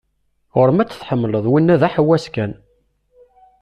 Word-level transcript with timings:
Ɣur-m 0.55 0.79
ad 0.81 0.87
t-tḥemmleḍ, 0.89 1.45
winna 1.51 1.75
d 1.81 1.83
aḥewwas 1.87 2.25
kan. 2.33 2.51